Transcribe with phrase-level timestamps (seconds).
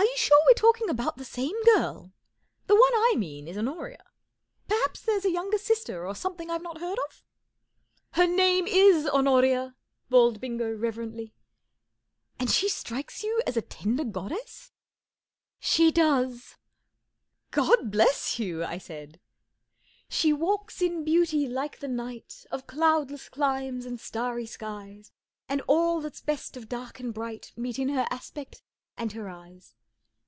[0.00, 2.10] 4 Are you sure we're talking about the same girl?
[2.66, 4.02] The one I mean is Honoria.
[4.68, 7.22] Perhaps there's a younger sister or something I've not heard of?"
[8.14, 9.76] 44 Her name is Honoria,"
[10.10, 11.34] bawled Bingo, reverently.
[12.36, 14.72] 44 And she strikes you as a tender goddess?"
[15.60, 16.56] 41 She does."
[17.52, 18.62] 44 God bless you!
[18.64, 19.20] '* I said.
[19.84, 25.12] 14 She walks in beauty like the night of cloudless climes and starry skies;
[25.48, 28.62] and all that's best of dark and bright meet in her aspect
[28.96, 29.74] and her eyes.